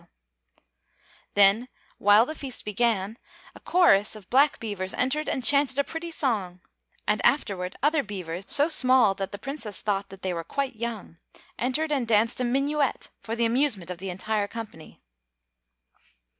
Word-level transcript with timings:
Then, 1.35 1.69
while 1.99 2.25
the 2.25 2.33
feast 2.33 2.65
began, 2.65 3.17
a 3.53 3.59
chorus 3.59 4.15
of 4.15 4.31
black 4.31 4.59
beavers 4.59 4.95
entered 4.95 5.29
and 5.29 5.43
chanted 5.43 5.77
a 5.77 5.83
pretty 5.83 6.09
song; 6.09 6.59
and 7.07 7.23
afterward 7.23 7.75
other 7.83 8.01
beavers, 8.01 8.45
so 8.47 8.67
small 8.67 9.13
that 9.13 9.31
the 9.31 9.37
Princess 9.37 9.79
thought 9.81 10.09
that 10.09 10.23
they 10.23 10.33
were 10.33 10.43
quite 10.43 10.75
young, 10.75 11.17
entered 11.59 11.91
and 11.91 12.07
danced 12.07 12.39
a 12.39 12.43
minuet 12.43 13.11
for 13.19 13.35
the 13.35 13.45
amusement 13.45 13.91
of 13.91 13.99
the 13.99 14.09
entire 14.09 14.47
company. 14.47 15.03